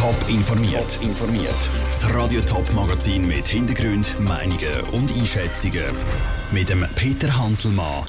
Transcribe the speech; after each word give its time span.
Top 0.00 0.16
informiert. 0.30 0.98
informiert. 1.02 1.68
Das 1.88 2.14
Radio 2.14 2.40
Top 2.40 2.72
Magazin 2.72 3.28
mit 3.28 3.46
Hintergrund, 3.46 4.18
Meinungen 4.20 4.80
und 4.92 5.14
Einschätzungen 5.14 5.84
mit 6.52 6.70
dem 6.70 6.86
Peter 6.94 7.36
Hanselmann. 7.36 8.06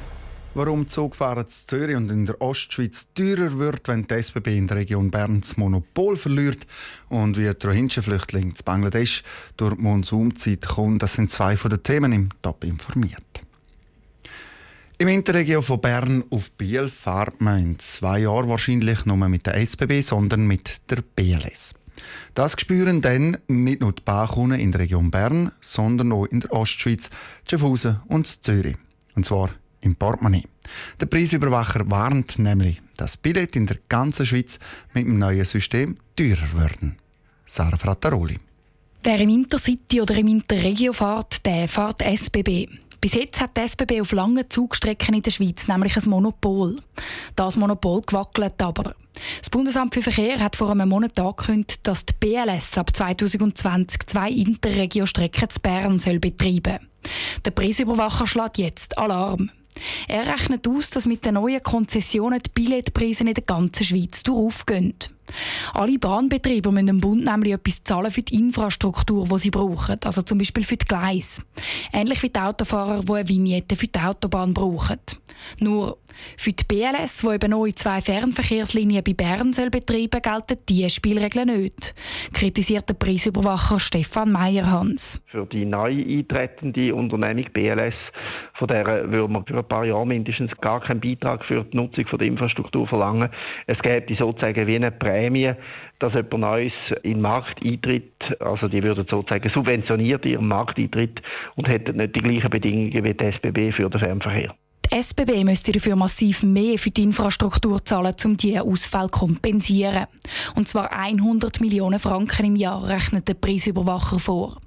Warum 0.54 0.88
Zugfahren 0.88 1.46
zu 1.46 1.68
Zürich 1.68 1.98
und 1.98 2.10
in 2.10 2.26
der 2.26 2.40
Ostschweiz 2.40 3.10
teurer 3.14 3.60
wird, 3.60 3.90
wenn 3.90 4.08
die 4.08 4.14
SBB 4.14 4.58
in 4.58 4.68
der 4.68 4.78
Region 4.78 5.12
Bern 5.12 5.42
das 5.42 5.58
Monopol 5.58 6.16
verliert 6.16 6.66
und 7.10 7.36
wie 7.36 7.52
die 7.54 7.68
Rohingya-Flüchtlinge 7.68 8.54
zu 8.54 8.64
Bangladesch 8.64 9.24
durch 9.58 9.76
die 9.76 9.82
Monsunzeit 9.82 10.66
kommen, 10.66 10.98
das 10.98 11.16
sind 11.16 11.30
zwei 11.30 11.58
von 11.58 11.72
den 11.72 11.84
Themen 11.84 12.14
im 12.14 12.30
Top 12.42 12.64
informiert. 12.64 13.42
Im 14.98 15.10
Interregio 15.10 15.62
von 15.62 15.82
Bern 15.82 16.24
auf 16.30 16.52
Biel 16.52 16.88
fährt 16.88 17.42
man 17.42 17.62
in 17.62 17.80
zwei 17.80 18.20
Jahren 18.20 18.48
wahrscheinlich 18.48 19.06
nicht 19.06 19.18
mehr 19.18 19.28
mit 19.28 19.46
der 19.46 19.56
SBB, 19.56 20.02
sondern 20.04 20.48
mit 20.48 20.90
der 20.90 21.02
BLS. 21.02 21.76
Das 22.34 22.60
spüren 22.60 23.02
dann 23.02 23.38
nicht 23.48 23.82
nur 23.82 23.94
die 23.94 24.02
Bahnkunden 24.04 24.60
in 24.60 24.72
der 24.72 24.82
Region 24.82 25.12
Bern, 25.12 25.52
sondern 25.62 26.12
auch 26.12 26.26
in 26.26 26.42
der 26.42 26.52
Ostschweiz, 26.54 27.10
Schaffhausen 27.50 28.00
und 28.08 28.44
Zürich. 28.44 28.78
Und 29.16 29.26
zwar 29.26 29.50
im 29.82 29.96
Portemonnaie. 29.96 30.46
Der 31.00 31.08
Preisüberwacher 31.08 31.90
warnt 31.90 32.40
nämlich, 32.40 32.82
dass 32.98 33.18
Billett 33.18 33.56
in 33.56 33.66
der 33.66 33.78
ganzen 33.90 34.26
Schweiz 34.26 34.60
mit 34.94 35.06
dem 35.06 35.20
neuen 35.20 35.46
System 35.46 35.98
teurer 36.16 36.54
werden. 36.56 36.98
Sarah 37.46 37.78
Frattaroli. 37.78 38.40
Wer 39.04 39.20
im 39.20 39.30
Intercity 39.30 40.00
oder 40.02 40.16
im 40.16 40.28
Interregio 40.28 40.94
fährt, 40.94 41.46
der 41.46 41.68
fährt 41.68 42.02
SBB. 42.02 42.68
Bis 43.02 43.14
jetzt 43.14 43.42
hat 43.42 43.58
die 43.58 43.62
SBB 43.62 44.02
auf 44.02 44.12
langen 44.12 44.48
Zugstrecken 44.48 45.16
in 45.16 45.24
der 45.24 45.32
Schweiz 45.32 45.68
nämlich 45.68 45.98
ein 45.98 46.08
Monopol. 46.08 46.78
Das 47.36 47.56
Monopol 47.56 48.02
gewackelt 48.02 48.62
aber. 48.62 48.96
Das 49.40 49.50
Bundesamt 49.50 49.94
für 49.94 50.02
Verkehr 50.02 50.40
hat 50.40 50.56
vor 50.56 50.70
einem 50.70 50.90
Monat 50.90 51.20
angekündigt, 51.20 51.80
dass 51.84 52.06
die 52.06 52.14
BLS 52.20 52.78
ab 52.78 52.96
2020 52.96 54.06
zwei 54.06 54.30
Interregio-Strecken 54.30 55.50
zu 55.50 55.60
Bern 55.60 56.00
soll 56.00 56.20
betreiben 56.20 56.80
soll. 56.80 57.42
Der 57.46 57.52
Preisüberwacher 57.52 58.28
schlägt 58.28 58.58
jetzt 58.58 58.98
Alarm. 58.98 59.52
Er 60.08 60.28
rechnet 60.28 60.68
aus, 60.68 60.90
dass 60.90 61.06
mit 61.06 61.26
den 61.26 61.36
neuen 61.36 61.64
Konzessionen 61.64 62.42
die 62.44 62.50
Billetpreise 62.54 63.22
in 63.24 63.34
der 63.34 63.44
ganzen 63.44 63.86
Schweiz 63.86 64.22
aufgehen. 64.30 64.96
Alle 65.74 65.98
Bahnbetriebe 65.98 66.72
müssen 66.72 66.88
dem 66.88 67.00
Bund 67.00 67.24
nämlich 67.24 67.54
etwas 67.54 67.84
zahlen 67.84 68.12
für 68.12 68.22
die 68.22 68.36
Infrastruktur, 68.36 69.28
die 69.30 69.40
sie 69.40 69.50
brauchen, 69.50 69.96
also 70.04 70.22
zum 70.22 70.38
Beispiel 70.38 70.66
für 70.66 70.76
die 70.76 70.86
Gleise. 70.86 71.44
Ähnlich 71.94 72.22
wie 72.22 72.30
die 72.30 72.40
Autofahrer, 72.40 73.02
die 73.02 73.12
eine 73.14 73.30
Vignette 73.30 73.76
für 73.78 73.88
die 73.88 74.00
Autobahn 74.00 74.54
brauchen. 74.54 75.00
Nur 75.60 75.98
für 76.38 76.52
die 76.52 76.64
BLS, 76.64 77.20
die 77.22 77.28
eben 77.28 77.52
neue 77.52 77.76
zwei 77.76 78.02
Fernverkehrslinien 78.02 79.04
bei 79.04 79.14
Bern 79.14 79.54
soll 79.54 79.70
betreiben 79.70 80.22
gelten 80.22 80.62
diese 80.68 80.90
Spielregeln 80.90 81.62
nicht, 81.62 81.94
kritisiert 82.34 82.90
der 82.90 82.96
Preisüberwacher 82.96 83.80
Stefan 83.80 84.32
Meyerhans. 84.32 85.22
Für 85.28 85.46
die 85.46 85.66
neu 85.66 85.92
eintretende 85.92 86.94
Unternehmung 86.94 87.46
BLS, 87.54 87.96
von 88.54 88.68
der 88.68 89.12
würde 89.12 89.32
man 89.32 89.46
für 89.46 89.58
ein 89.58 89.68
paar 89.68 89.86
Jahre 89.86 90.06
mindestens 90.06 90.56
gar 90.58 90.82
keinen 90.82 91.02
Beitrag 91.02 91.46
für 91.46 91.64
die 91.64 91.78
Nutzung 91.78 92.06
der 92.06 92.28
Infrastruktur 92.28 92.88
verlangen. 92.88 93.30
Es 93.68 93.80
gäbe 93.80 94.14
sozusagen 94.16 94.68
wie 94.68 94.76
eine 94.76 94.92
Prämie, 94.92 95.54
dass 96.00 96.14
jemand 96.14 96.40
Neues 96.40 96.74
in 97.04 97.14
den 97.14 97.22
Markt 97.22 97.64
eintritt. 97.64 98.36
Also 98.40 98.68
die 98.68 98.84
würden 98.84 99.06
sozusagen 99.08 99.50
subventioniert 99.50 100.26
ihren 100.26 100.48
Markteintritt 100.48 101.22
und 101.56 101.68
hätten 101.68 101.98
nicht 101.98 102.16
die 102.16 102.22
gleichen 102.22 102.50
Bedingungen 102.50 103.04
wie 103.04 103.14
die 103.14 103.26
SBB 103.26 103.72
für 103.72 103.90
den 103.90 104.00
Fernverkehr. 104.00 104.56
Die 104.92 104.98
SBB 104.98 105.46
müsste 105.46 105.72
dafür 105.72 105.96
massiv 105.96 106.44
mehr 106.44 106.78
für 106.78 106.92
die 106.92 107.04
Infrastruktur 107.04 107.84
zahlen, 107.86 108.14
um 108.26 108.36
diese 108.36 108.64
Ausfall 108.64 109.10
zu 109.10 109.20
kompensieren. 109.20 110.08
Und 110.56 110.68
zwar 110.68 110.92
100 110.92 111.62
Millionen 111.62 111.98
Franken 111.98 112.48
im 112.48 112.56
Jahr 112.58 112.86
rechnet 112.90 113.26
der 113.30 113.36
Preisüberwacher 113.36 114.20
vor. 114.20 114.58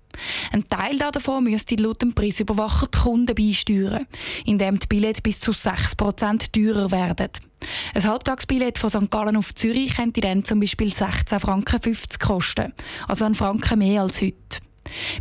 Ein 0.50 0.66
Teil 0.66 0.96
davon 0.96 1.44
müsste 1.44 1.74
laut 1.74 2.00
dem 2.00 2.14
Preisüberwacher 2.14 2.86
die 2.86 2.98
Kunden 2.98 3.34
beisteuern, 3.34 4.06
indem 4.46 4.78
die 4.78 4.86
Billette 4.86 5.20
bis 5.20 5.40
zu 5.40 5.50
6% 5.50 6.52
teurer 6.52 6.90
werden. 6.90 7.30
Ein 7.94 8.04
Halbtagsbillett 8.04 8.78
von 8.78 8.90
St. 8.90 9.10
Gallen 9.10 9.36
auf 9.36 9.54
Zürich 9.54 9.96
könnte 9.96 10.22
dann 10.22 10.44
zum 10.44 10.60
Beispiel 10.60 10.88
16,50 10.88 11.38
Franken 11.38 11.80
kosten, 12.18 12.72
also 13.08 13.26
einen 13.26 13.34
Franken 13.34 13.78
mehr 13.78 14.02
als 14.02 14.22
heute. 14.22 14.64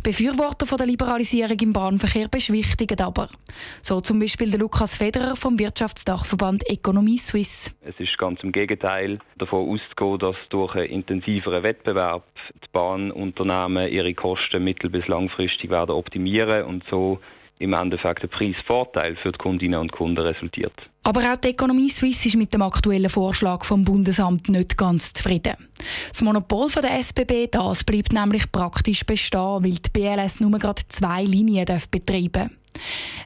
Befürworter 0.02 0.66
der 0.76 0.86
Liberalisierung 0.86 1.58
im 1.58 1.72
Bahnverkehr 1.72 2.28
beschwichtigen 2.28 3.00
aber. 3.00 3.28
So 3.82 4.00
zum 4.00 4.18
Beispiel 4.18 4.50
der 4.50 4.60
Lukas 4.60 4.96
Federer 4.96 5.36
vom 5.36 5.58
Wirtschaftsdachverband 5.58 6.68
Economie 6.68 7.18
Suisse. 7.18 7.70
Es 7.82 7.98
ist 7.98 8.16
ganz 8.18 8.42
im 8.42 8.52
Gegenteil 8.52 9.18
davon 9.38 9.68
auszugehen, 9.68 10.18
dass 10.18 10.36
durch 10.48 10.74
einen 10.74 10.86
intensiveren 10.86 11.62
Wettbewerb 11.62 12.24
die 12.54 12.68
Bahnunternehmen 12.72 13.90
ihre 13.90 14.14
Kosten 14.14 14.64
mittel- 14.64 14.90
bis 14.90 15.08
langfristig 15.08 15.70
werden 15.70 15.92
optimieren 15.92 16.64
und 16.64 16.84
so 16.90 17.20
im 17.58 17.72
Endeffekt 17.72 18.22
ein 18.22 18.28
Preisvorteil 18.28 19.16
für 19.16 19.32
die 19.32 19.38
Kundinnen 19.38 19.80
und 19.80 19.92
Kunden 19.92 20.18
resultiert. 20.18 20.72
Aber 21.04 21.20
auch 21.32 21.36
die 21.36 21.50
Ökonomie 21.50 21.90
Suisse 21.90 22.28
ist 22.28 22.36
mit 22.36 22.52
dem 22.54 22.62
aktuellen 22.62 23.10
Vorschlag 23.10 23.64
vom 23.64 23.84
Bundesamt 23.84 24.48
nicht 24.48 24.76
ganz 24.76 25.12
zufrieden. 25.12 25.56
Das 26.08 26.22
Monopol 26.22 26.68
von 26.68 26.82
der 26.82 26.98
SBB 26.98 27.48
das 27.50 27.84
bleibt 27.84 28.12
nämlich 28.12 28.50
praktisch 28.50 29.04
bestehen, 29.04 29.64
weil 29.64 29.72
die 29.72 29.90
BLS 29.92 30.40
nur 30.40 30.58
gerade 30.58 30.82
zwei 30.88 31.24
Linien 31.24 31.66
betreiben 31.90 32.32
darf. 32.32 32.50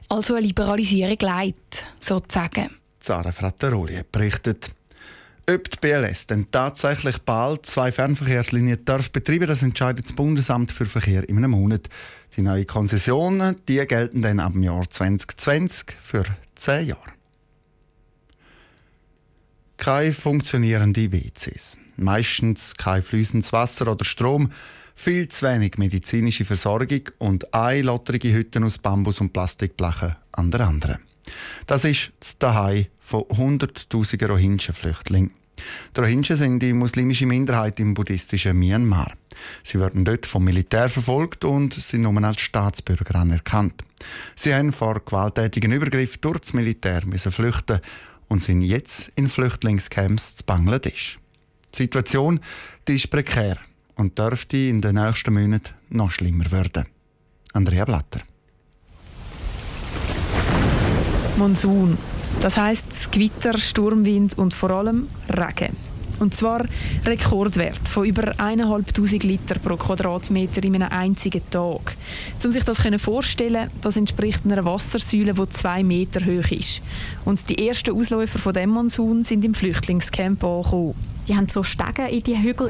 Also 0.09 0.35
eine 0.35 0.45
Liberalisierung 0.45 1.17
leidet, 1.21 1.85
sozusagen. 1.99 2.69
Zara 2.99 3.31
Frattaroli 3.31 4.01
berichtet. 4.11 4.75
Ob 5.49 5.71
die 5.71 5.77
BLS 5.81 6.27
denn 6.27 6.51
tatsächlich 6.51 7.17
bald 7.19 7.65
zwei 7.65 7.91
Fernverkehrslinien 7.91 8.85
darf 8.85 9.09
betreiben, 9.09 9.47
das 9.47 9.63
entscheidet 9.63 10.05
das 10.05 10.15
Bundesamt 10.15 10.71
für 10.71 10.85
Verkehr 10.85 11.27
in 11.27 11.37
einem 11.37 11.51
Monat. 11.51 11.89
Die 12.37 12.43
neuen 12.43 12.67
Konzessionen 12.67 13.55
die 13.67 13.83
gelten 13.87 14.21
dann 14.21 14.39
ab 14.39 14.53
dem 14.53 14.61
Jahr 14.61 14.87
2020 14.87 15.97
für 15.99 16.25
zehn 16.53 16.89
Jahre. 16.89 17.13
Keine 19.77 20.13
funktionierenden 20.13 21.11
WCs. 21.11 21.77
Meistens 21.95 22.75
kein 22.75 23.01
fließendes 23.01 23.51
Wasser 23.51 23.91
oder 23.91 24.05
Strom, 24.05 24.51
viel 24.93 25.29
zu 25.29 25.47
wenig 25.47 25.79
medizinische 25.79 26.45
Versorgung 26.45 27.09
und 27.17 27.55
eine 27.55 27.81
lotterige 27.81 28.31
Hütte 28.33 28.63
aus 28.63 28.77
Bambus 28.77 29.19
und 29.19 29.33
Plastikblechen 29.33 30.15
an 30.31 30.51
der 30.51 30.67
anderen. 30.67 30.99
Das 31.65 31.85
ist 31.85 32.11
das 32.19 32.37
Daheim 32.37 32.85
von 32.99 33.25
hunderttausenden 33.35 34.29
Rohingya-Flüchtlingen. 34.29 35.38
Die 35.95 35.99
Rohingya 35.99 36.35
sind 36.35 36.59
die 36.59 36.73
muslimische 36.73 37.25
Minderheit 37.25 37.79
im 37.79 37.93
buddhistischen 37.93 38.57
Myanmar. 38.57 39.13
Sie 39.63 39.79
werden 39.79 40.05
dort 40.05 40.25
vom 40.25 40.43
Militär 40.43 40.89
verfolgt 40.89 41.45
und 41.45 41.73
sind 41.73 42.01
nun 42.01 42.23
als 42.23 42.39
Staatsbürger 42.39 43.15
anerkannt. 43.15 43.83
Sie 44.35 44.53
haben 44.53 44.73
vor 44.73 45.01
gewalttätigen 45.05 45.71
Übergriffen 45.71 46.21
durch 46.21 46.39
das 46.39 46.53
Militär 46.53 47.05
müssen 47.05 47.31
flüchten 47.31 47.79
und 48.27 48.43
sind 48.43 48.61
jetzt 48.61 49.11
in 49.15 49.27
Flüchtlingscamps 49.27 50.37
zu 50.37 50.43
Bangladesch. 50.45 51.19
Die 51.73 51.77
Situation 51.83 52.39
die 52.87 52.95
ist 52.95 53.09
prekär 53.09 53.57
und 53.95 54.17
dürfte 54.17 54.57
in 54.57 54.81
den 54.81 54.95
nächsten 54.95 55.33
Monaten 55.33 55.73
noch 55.89 56.11
schlimmer 56.11 56.51
werden. 56.51 56.85
Andrea 57.53 57.85
Blatter. 57.85 58.21
Monsun. 61.37 61.97
Das 62.41 62.57
heißt 62.57 62.88
Gewitter, 63.11 63.57
Sturmwind 63.57 64.37
und 64.37 64.53
vor 64.53 64.71
allem 64.71 65.07
Regen. 65.29 65.75
Und 66.19 66.35
zwar 66.35 66.65
Rekordwert 67.05 67.87
von 67.87 68.05
über 68.05 68.33
1'500 68.33 69.25
Liter 69.25 69.57
pro 69.57 69.77
Quadratmeter 69.77 70.63
in 70.63 70.75
einem 70.75 70.89
einzigen 70.89 71.41
Tag. 71.49 71.95
Um 72.43 72.51
sich 72.51 72.63
das 72.63 72.77
vorstellen 73.01 73.69
das 73.81 73.95
entspricht 73.95 74.41
einer 74.45 74.65
Wassersäule, 74.65 75.33
die 75.33 75.49
zwei 75.49 75.83
Meter 75.83 76.25
hoch 76.25 76.51
ist. 76.51 76.81
Und 77.23 77.49
die 77.49 77.67
ersten 77.67 77.95
Ausläufer 77.95 78.37
von 78.37 78.53
dem 78.53 78.71
Monsun 78.71 79.23
sind 79.23 79.45
im 79.45 79.53
Flüchtlingscamp 79.53 80.43
angekommen. 80.43 80.95
Die 81.29 81.35
haben 81.35 81.47
so 81.47 81.61
Stege 81.61 82.07
in 82.07 82.23
die 82.23 82.41
Hügel 82.41 82.69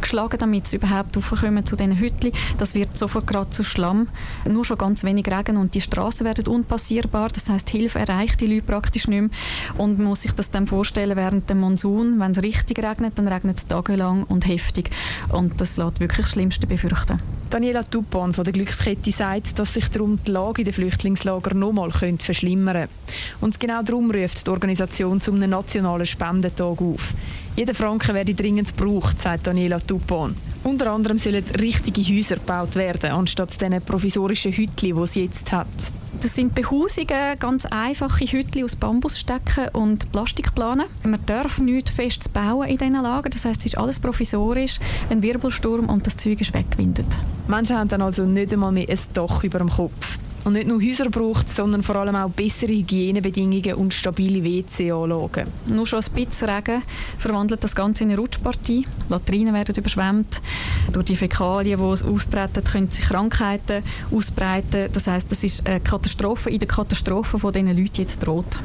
geschlagen, 0.00 0.36
damit 0.36 0.66
sie 0.66 0.76
überhaupt 0.76 1.16
raufkommen 1.16 1.64
zu 1.64 1.76
diesen 1.76 1.96
Hütchen. 2.00 2.32
Das 2.58 2.74
wird 2.74 2.96
sofort 2.96 3.28
gerade 3.28 3.50
zu 3.50 3.62
Schlamm. 3.62 4.08
Nur 4.44 4.64
schon 4.64 4.76
ganz 4.76 5.04
wenig 5.04 5.28
Regen 5.28 5.56
und 5.56 5.72
die 5.76 5.80
Straßen 5.80 6.26
werden 6.26 6.48
unpassierbar. 6.48 7.28
Das 7.28 7.48
heißt, 7.48 7.70
Hilfe 7.70 8.00
erreicht 8.00 8.40
die 8.40 8.48
Leute 8.48 8.66
praktisch 8.66 9.06
nicht 9.06 9.20
mehr. 9.20 9.30
Und 9.78 9.98
man 9.98 10.08
muss 10.08 10.22
sich 10.22 10.32
das 10.32 10.50
dann 10.50 10.66
vorstellen 10.66 11.16
während 11.16 11.48
dem 11.48 11.60
Monsun, 11.60 12.18
wenn 12.18 12.32
es 12.32 12.42
richtig 12.42 12.82
regnet, 12.82 13.16
dann 13.20 13.28
regnet 13.28 13.58
es 13.58 13.68
tagelang 13.68 14.24
und 14.24 14.48
heftig. 14.48 14.90
Und 15.28 15.60
das 15.60 15.76
lässt 15.76 16.00
wirklich 16.00 16.26
das 16.26 16.32
Schlimmste 16.32 16.66
befürchten. 16.66 17.20
Daniela 17.50 17.84
Dupont 17.84 18.34
von 18.34 18.44
der 18.44 18.52
Glückskette 18.52 19.12
sagt, 19.12 19.58
dass 19.60 19.74
sich 19.74 19.86
darum 19.88 20.18
die 20.26 20.30
Lage 20.32 20.62
in 20.62 20.64
den 20.64 20.74
Flüchtlingslagern 20.74 21.56
noch 21.56 21.72
mal 21.72 21.92
verschlimmern 21.92 22.74
könnte. 22.74 22.88
Und 23.40 23.60
genau 23.60 23.82
darum 23.82 24.10
ruft 24.10 24.44
die 24.46 24.50
Organisation 24.50 25.20
zum 25.20 25.38
nationalen 25.38 26.06
Spendentag 26.06 26.80
auf. 26.80 27.12
Jeder 27.54 27.74
Franken 27.74 28.14
werde 28.14 28.34
dringend 28.34 28.76
gebraucht, 28.76 29.20
sagt 29.20 29.46
Daniela 29.46 29.78
Dupont. 29.78 30.34
Unter 30.64 30.92
anderem 30.92 31.18
sollen 31.18 31.44
richtige 31.60 32.02
Häuser 32.02 32.36
gebaut 32.36 32.76
werden, 32.76 33.10
anstatt 33.10 33.60
diesen 33.60 33.82
provisorischen 33.82 34.52
Hütchen, 34.52 34.96
die 34.96 35.06
sie 35.06 35.24
jetzt 35.24 35.52
hat. 35.52 35.66
Das 36.20 36.34
sind 36.36 36.54
Behausungen, 36.54 37.38
ganz 37.38 37.66
einfache 37.66 38.24
Hütchen 38.24 38.64
aus 38.64 38.76
Bambusstecken 38.76 39.68
und 39.72 40.12
Plastikplanen. 40.12 40.86
Man 41.04 41.18
darf 41.26 41.58
nichts 41.58 41.90
festes 41.90 42.28
bauen 42.28 42.68
in 42.68 42.78
diesen 42.78 42.94
Lagen. 42.94 43.30
Das 43.30 43.44
heißt, 43.44 43.60
es 43.60 43.66
ist 43.66 43.78
alles 43.78 43.98
provisorisch, 43.98 44.78
ein 45.10 45.22
Wirbelsturm 45.22 45.88
und 45.88 46.06
das 46.06 46.16
Zeug 46.16 46.40
ist 46.40 46.54
weggewindet. 46.54 47.18
Menschen 47.48 47.76
haben 47.76 47.88
dann 47.88 48.02
also 48.02 48.24
nicht 48.24 48.52
einmal 48.52 48.72
mehr 48.72 48.88
ein 48.88 48.98
Dach 49.14 49.42
über 49.42 49.58
dem 49.58 49.70
Kopf. 49.70 50.18
Und 50.44 50.54
nicht 50.54 50.66
nur 50.66 50.82
Häuser 50.82 51.08
braucht 51.08 51.46
es, 51.46 51.56
sondern 51.56 51.84
vor 51.84 51.96
allem 51.96 52.16
auch 52.16 52.30
bessere 52.30 52.72
Hygienebedingungen 52.72 53.74
und 53.74 53.94
stabile 53.94 54.42
WC-Anlagen. 54.42 55.46
Nur 55.66 55.86
schon 55.86 56.00
ein 56.00 56.12
bisschen 56.12 56.48
Regen 56.48 56.82
verwandelt 57.18 57.62
das 57.62 57.76
Ganze 57.76 58.02
in 58.02 58.10
eine 58.10 58.18
Rutschpartie. 58.18 58.86
Latrinen 59.08 59.54
werden 59.54 59.74
überschwemmt. 59.76 60.42
Durch 60.92 61.06
die 61.06 61.16
Fäkalien, 61.16 61.78
die 61.78 62.04
austreten, 62.04 62.64
können 62.64 62.90
sich 62.90 63.04
Krankheiten 63.04 63.84
ausbreiten. 64.10 64.88
Das 64.92 65.06
heißt, 65.06 65.30
das 65.30 65.44
ist 65.44 65.64
eine 65.66 65.80
Katastrophe 65.80 66.50
in 66.50 66.58
der 66.58 66.68
Katastrophe, 66.68 67.38
die 67.38 67.52
diesen 67.52 67.76
Leuten 67.76 68.00
jetzt 68.00 68.18
droht. 68.26 68.58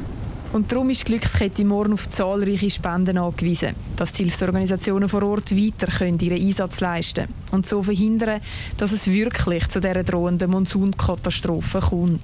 Und 0.52 0.72
darum 0.72 0.88
ist 0.88 1.00
die 1.00 1.04
Glückskette 1.04 1.64
morgen 1.64 1.92
auf 1.92 2.08
zahlreiche 2.08 2.70
Spenden 2.70 3.18
angewiesen, 3.18 3.74
dass 3.96 4.12
die 4.12 4.24
Hilfsorganisationen 4.24 5.08
vor 5.08 5.22
Ort 5.22 5.54
weiter 5.54 5.86
können 5.88 6.18
ihren 6.20 6.40
Einsatz 6.40 6.80
leisten 6.80 7.26
können 7.26 7.34
und 7.50 7.66
so 7.66 7.82
verhindern, 7.82 8.40
dass 8.78 8.92
es 8.92 9.06
wirklich 9.06 9.68
zu 9.68 9.80
dieser 9.80 10.02
drohenden 10.04 10.50
Monsunkatastrophe 10.50 11.80
kommt. 11.80 12.22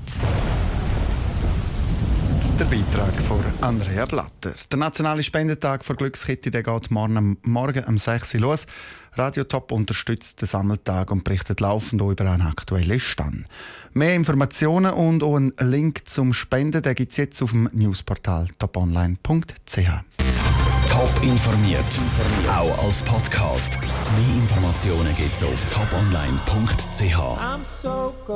Der 2.59 2.67
Beitrag 2.67 3.13
von 3.27 3.41
Andrea 3.63 4.07
Blatter. 4.07 4.55
Der 4.71 4.79
nationale 4.79 5.25
Spendetag 5.25 5.85
für 5.85 5.97
Glückskette 5.97 6.53
der 6.53 6.63
geht 6.63 6.89
morgen, 6.93 7.37
morgen 7.43 7.85
um 7.85 7.99
6 7.99 8.35
Uhr 8.35 8.41
los. 8.43 8.67
Radio 9.15 9.43
Top 9.43 9.73
unterstützt 9.73 10.41
den 10.41 10.47
Sammeltag 10.47 11.11
und 11.11 11.25
berichtet 11.25 11.59
laufend 11.59 12.01
über 12.01 12.31
einen 12.31 12.43
aktuellen 12.43 13.01
Stand. 13.01 13.47
Mehr 13.93 14.15
Informationen 14.15 14.93
und 14.93 15.25
auch 15.25 15.35
einen 15.35 15.53
Link 15.59 16.09
zum 16.09 16.33
Spenden 16.33 16.83
gibt 16.95 17.11
es 17.11 17.17
jetzt 17.17 17.43
auf 17.43 17.51
dem 17.51 17.69
Newsportal 17.73 18.47
toponline.ch. 18.57 19.79
Top 20.89 21.23
informiert, 21.23 21.85
auch 22.49 22.85
als 22.85 23.03
Podcast. 23.03 23.77
Mehr 23.81 24.37
Informationen 24.37 25.13
gibt 25.17 25.35
es 25.35 25.43
auf 25.43 25.65
toponline.ch. 25.65 27.19